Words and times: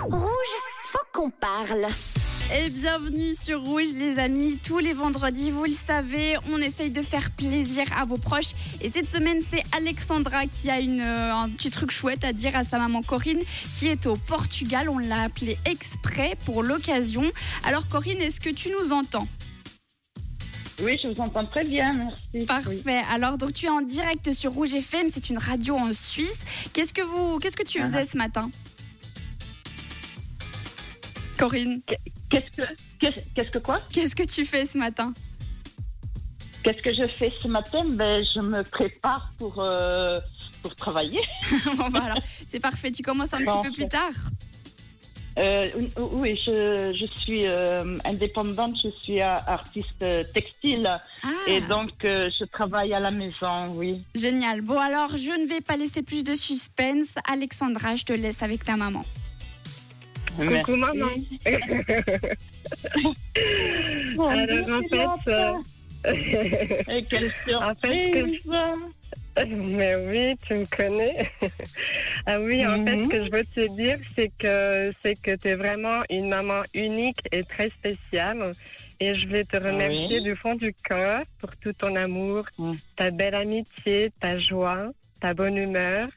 Rouge, 0.00 0.54
faut 0.80 0.98
qu'on 1.12 1.30
parle. 1.30 1.86
Et 2.54 2.68
bienvenue 2.70 3.34
sur 3.34 3.60
Rouge 3.62 3.92
les 3.94 4.18
amis, 4.18 4.58
tous 4.62 4.78
les 4.78 4.92
vendredis, 4.92 5.50
vous 5.50 5.64
le 5.64 5.72
savez, 5.72 6.36
on 6.52 6.60
essaye 6.60 6.90
de 6.90 7.02
faire 7.02 7.30
plaisir 7.30 7.84
à 7.96 8.04
vos 8.04 8.18
proches. 8.18 8.52
Et 8.80 8.90
cette 8.90 9.08
semaine, 9.08 9.40
c'est 9.50 9.62
Alexandra 9.76 10.46
qui 10.46 10.70
a 10.70 10.80
une, 10.80 11.00
euh, 11.00 11.34
un 11.34 11.48
petit 11.48 11.70
truc 11.70 11.90
chouette 11.90 12.24
à 12.24 12.32
dire 12.32 12.54
à 12.54 12.62
sa 12.62 12.78
maman 12.78 13.02
Corinne, 13.02 13.40
qui 13.78 13.88
est 13.88 14.06
au 14.06 14.16
Portugal. 14.16 14.88
On 14.88 14.98
l'a 14.98 15.22
appelée 15.22 15.56
exprès 15.64 16.36
pour 16.44 16.62
l'occasion. 16.62 17.24
Alors 17.64 17.88
Corinne, 17.88 18.20
est-ce 18.20 18.40
que 18.40 18.50
tu 18.50 18.70
nous 18.70 18.92
entends? 18.92 19.26
Oui, 20.82 20.98
je 21.02 21.08
vous 21.08 21.20
entends 21.20 21.44
très 21.44 21.64
bien, 21.64 21.94
merci. 21.94 22.46
Parfait. 22.46 23.02
Alors 23.10 23.38
donc 23.38 23.54
tu 23.54 23.66
es 23.66 23.70
en 23.70 23.80
direct 23.80 24.32
sur 24.32 24.52
Rouge 24.52 24.74
FM, 24.74 25.08
c'est 25.10 25.30
une 25.30 25.38
radio 25.38 25.74
en 25.76 25.92
Suisse. 25.92 26.38
Qu'est-ce 26.74 26.92
que 26.92 27.02
vous, 27.02 27.38
qu'est-ce 27.38 27.56
que 27.56 27.66
tu 27.66 27.80
faisais 27.80 28.04
ce 28.04 28.18
matin? 28.18 28.50
Corinne, 31.36 31.80
Qu'est-ce 32.30 32.50
que, 32.50 32.62
qu'est-ce, 33.34 33.50
que 33.50 33.58
quoi? 33.58 33.76
Qu'est-ce 33.92 34.16
que 34.16 34.22
tu 34.24 34.44
fais 34.44 34.64
ce 34.64 34.76
matin? 34.78 35.12
Qu'est-ce 36.62 36.82
que 36.82 36.92
je 36.94 37.06
fais 37.06 37.32
ce 37.40 37.46
matin? 37.48 37.84
Ben, 37.84 38.24
Je 38.34 38.40
me 38.40 38.62
prépare 38.64 39.30
pour, 39.38 39.60
euh, 39.60 40.18
pour 40.62 40.74
travailler. 40.74 41.20
Bon, 41.76 41.88
bah 41.88 42.14
c'est 42.48 42.58
parfait. 42.60 42.90
Tu 42.90 43.02
commences 43.02 43.32
un 43.34 43.38
petit 43.38 43.68
peu 43.68 43.72
plus 43.72 43.86
tard? 43.88 44.10
Euh, 45.38 45.68
oui, 46.12 46.34
je, 46.44 46.96
je 46.98 47.20
suis 47.20 47.46
euh, 47.46 47.98
indépendante, 48.06 48.74
je 48.82 48.88
suis 49.02 49.20
artiste 49.20 50.02
textile 50.32 50.88
Ah, 51.22 51.28
et 51.46 51.60
donc 51.60 51.90
je 52.02 52.44
travaille 52.46 52.94
à 52.94 53.00
la 53.00 53.10
maison, 53.10 53.64
oui. 53.76 54.02
génial. 54.14 54.62
Bon, 54.62 54.78
alors, 54.80 55.10
je 55.16 55.38
ne 55.38 55.46
vais 55.46 55.60
pas 55.60 55.76
laisser 55.76 56.02
plus 56.02 56.24
de 56.24 56.34
suspense. 56.34 57.08
Alexandra, 57.30 57.96
je 57.96 58.04
te 58.04 58.14
laisse 58.14 58.42
avec 58.42 58.64
ta 58.64 58.76
maman. 58.76 59.04
Merci. 60.38 60.72
maman. 60.72 61.10
Mon 64.16 64.28
Alors, 64.28 64.80
Dieu, 64.90 65.00
en 65.06 65.16
fait. 65.18 65.54
Et 66.88 67.04
quelle 67.04 67.32
En 67.56 67.74
fait, 67.74 68.12
surprise 68.12 68.42
Mais 69.48 69.94
oui, 69.96 70.36
tu 70.46 70.54
me 70.54 70.64
connais. 70.66 71.30
ah 72.26 72.40
oui, 72.40 72.66
en 72.66 72.84
fait, 72.84 72.96
ce 72.96 73.08
que 73.08 73.24
je 73.26 73.30
veux 73.30 73.44
te 73.44 73.76
dire, 73.76 73.98
c'est 74.14 74.30
que 74.38 74.92
c'est 75.02 75.20
que 75.20 75.36
tu 75.36 75.48
es 75.48 75.54
vraiment 75.56 76.02
une 76.10 76.28
maman 76.28 76.62
unique 76.74 77.18
et 77.32 77.42
très 77.42 77.68
spéciale. 77.70 78.52
Et 79.00 79.14
je 79.14 79.26
vais 79.28 79.44
te 79.44 79.56
remercier 79.58 80.18
Oui. 80.18 80.22
du 80.22 80.36
fond 80.36 80.54
du 80.54 80.72
cœur 80.72 81.22
pour 81.38 81.54
tout 81.58 81.72
ton 81.74 81.96
amour, 81.96 82.44
Mhm. 82.58 82.76
ta 82.96 83.10
belle 83.10 83.34
amitié, 83.34 84.10
ta 84.20 84.38
joie, 84.38 84.90
ta 85.20 85.34
bonne 85.34 85.56
humeur, 85.58 86.08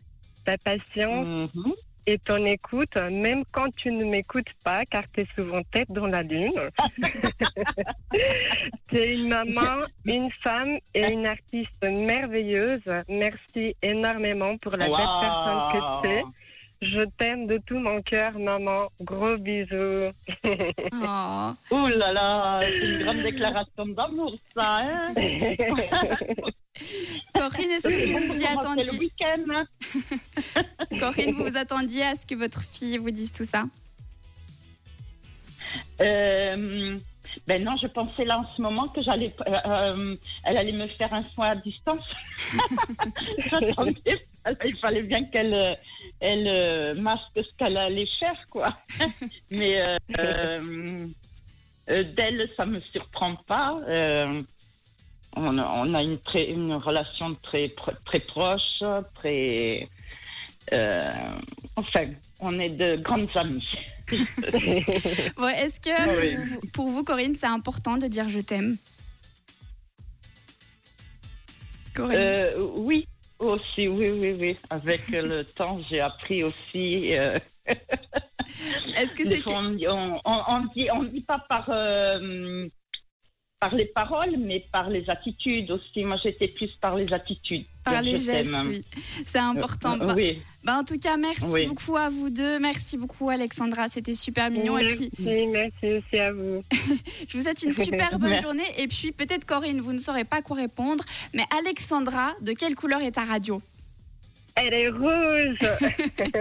ta 0.45 0.57
patience 0.57 1.27
Mhm. 1.55 1.73
Et 2.09 2.17
ton 2.17 2.43
écoute, 2.43 2.95
même 2.95 3.43
quand 3.51 3.69
tu 3.75 3.91
ne 3.91 4.03
m'écoutes 4.03 4.51
pas, 4.63 4.83
car 4.85 5.03
tu 5.13 5.21
es 5.21 5.27
souvent 5.35 5.61
tête 5.71 5.91
dans 5.91 6.07
la 6.07 6.23
lune. 6.23 6.51
tu 8.89 8.97
es 8.97 9.13
une 9.13 9.27
maman, 9.27 9.85
une 10.05 10.31
femme 10.31 10.79
et 10.95 11.05
une 11.05 11.27
artiste 11.27 11.83
merveilleuse. 11.83 12.81
Merci 13.07 13.75
énormément 13.83 14.57
pour 14.57 14.71
la 14.71 14.87
belle 14.87 14.95
personne 15.21 15.61
que 15.71 16.01
tu 16.01 16.13
es. 16.15 16.23
Je 16.81 17.03
t'aime 17.17 17.45
de 17.45 17.57
tout 17.65 17.77
mon 17.77 18.01
cœur, 18.01 18.39
maman. 18.39 18.85
Gros 19.01 19.35
bisous. 19.37 20.11
Oh. 20.45 21.51
Ouh 21.71 21.87
là 21.87 22.13
là, 22.13 22.59
c'est 22.61 22.77
une 22.77 23.03
grande 23.03 23.21
déclaration 23.23 23.85
d'amour, 23.87 24.33
ça. 24.55 24.77
Hein 24.77 25.13
Corinne, 27.35 27.71
est-ce 27.71 27.87
que 27.89 28.11
vous 28.13 28.19
vous 28.19 28.33
y 28.33 28.37
C'est 28.39 28.53
le 28.53 28.57
attendiez 28.59 28.97
week-end. 28.99 29.43
hein. 29.53 29.65
Corinne, 30.99 31.33
vous 31.33 31.43
vous 31.43 31.57
attendiez 31.57 32.03
à 32.03 32.15
ce 32.15 32.25
que 32.25 32.35
votre 32.35 32.61
fille 32.61 32.97
vous 32.97 33.11
dise 33.11 33.33
tout 33.33 33.43
ça 33.43 33.65
Euh, 36.01 36.97
ben 37.45 37.63
non, 37.63 37.75
je 37.81 37.87
pensais 37.87 38.23
là 38.23 38.39
en 38.39 38.47
ce 38.55 38.61
moment 38.61 38.87
que 38.87 39.01
j'allais, 39.03 39.33
euh, 39.47 39.57
euh, 39.65 40.15
elle 40.45 40.57
allait 40.57 40.71
me 40.71 40.87
faire 40.87 41.13
un 41.13 41.23
soin 41.33 41.49
à 41.49 41.55
distance. 41.57 42.01
J'attendais, 43.51 44.21
il 44.65 44.77
fallait 44.77 45.03
bien 45.03 45.23
qu'elle, 45.25 45.53
euh, 45.53 45.73
elle 46.19 46.47
euh, 46.47 46.95
masque 46.95 47.31
ce 47.35 47.53
qu'elle 47.57 47.77
allait 47.77 48.07
faire, 48.19 48.45
quoi. 48.49 48.77
Mais 49.51 49.81
euh, 49.81 49.97
euh, 51.89 52.03
d'elle, 52.15 52.49
ça 52.55 52.65
me 52.65 52.79
surprend 52.79 53.35
pas. 53.35 53.79
Euh, 53.87 54.41
on, 55.35 55.57
a, 55.57 55.71
on 55.75 55.93
a 55.93 56.01
une 56.03 56.19
très, 56.19 56.49
une 56.49 56.73
relation 56.73 57.35
très, 57.35 57.73
très 58.05 58.19
proche, 58.19 58.81
très. 59.15 59.87
euh, 60.73 61.13
enfin, 61.75 62.07
on 62.39 62.59
est 62.59 62.69
de 62.69 62.95
grandes 63.01 63.29
amies. 63.35 63.67
Bon, 65.37 65.47
Est-ce 65.49 65.79
que 65.79 66.19
Oui. 66.19 66.35
pour 66.35 66.45
vous- 66.45 66.59
pour 66.73 66.89
vous, 66.89 67.03
Corinne, 67.03 67.35
c'est 67.35 67.45
important 67.45 67.97
de 67.97 68.07
dire 68.07 68.27
je 68.27 68.39
t'aime? 68.39 68.77
Corinne 71.93 72.17
Euh, 72.19 72.57
oui, 72.75 73.07
aussi, 73.39 73.87
oui, 73.87 74.09
oui, 74.09 74.35
oui. 74.39 74.57
Avec 74.69 75.07
le 75.09 75.43
temps, 75.57 75.79
j'ai 75.89 75.99
appris 75.99 76.43
aussi. 76.43 77.17
euh, 77.17 77.37
Est-ce 78.95 79.15
que 79.15 79.25
c'est 79.25 79.41
on- 80.25 80.41
on 80.47 80.65
dit, 80.75 80.87
on 80.93 81.03
dit 81.03 81.21
pas 81.21 81.39
par, 81.47 81.69
euh, 81.69 82.67
par 83.59 83.73
les 83.75 83.85
paroles, 83.85 84.35
mais 84.37 84.65
par 84.71 84.89
les 84.89 85.09
attitudes 85.09 85.71
aussi. 85.71 86.03
Moi, 86.03 86.17
j'étais 86.23 86.47
plus 86.47 86.71
par 86.81 86.95
les 86.95 87.11
attitudes. 87.13 87.65
Par 87.91 88.01
les 88.01 88.17
gestes 88.17 88.51
t'aime. 88.51 88.67
Oui, 88.69 88.81
c'est 89.25 89.37
important. 89.39 89.95
Euh, 90.01 90.05
Bah, 90.07 90.13
oui. 90.15 90.41
bah, 90.63 90.77
en 90.79 90.83
tout 90.83 90.97
cas, 90.99 91.17
merci 91.17 91.43
Oui. 91.47 91.65
beaucoup 91.67 91.95
à 91.97 92.09
vous 92.09 92.29
deux. 92.29 92.59
Merci 92.59 92.97
beaucoup, 92.97 93.29
Alexandra. 93.29 93.87
C'était 93.87 94.13
super 94.13 94.49
mignon. 94.49 94.77
Et 94.77 94.85
merci, 94.85 95.09
puis, 95.15 95.47
merci 95.47 95.85
aussi 95.97 96.19
à 96.19 96.31
vous. 96.33 96.63
je 97.27 97.37
vous 97.37 97.43
souhaite 97.43 97.61
une 97.63 97.71
super 97.71 98.17
bonne 98.19 98.39
journée. 98.41 98.63
Et 98.77 98.87
puis, 98.87 99.11
peut-être, 99.11 99.45
Corinne, 99.45 99.81
vous 99.81 99.93
ne 99.93 99.99
saurez 99.99 100.23
pas 100.23 100.41
quoi 100.41 100.57
répondre. 100.57 101.03
Mais 101.33 101.43
Alexandra, 101.59 102.33
de 102.41 102.53
quelle 102.53 102.75
couleur 102.75 103.01
est 103.01 103.11
ta 103.11 103.23
radio? 103.23 103.61
Elle 104.55 104.73
est 104.73 104.89
rouge. 104.89 105.57